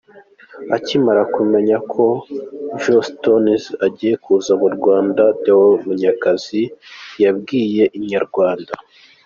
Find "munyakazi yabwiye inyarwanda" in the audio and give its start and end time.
5.83-8.71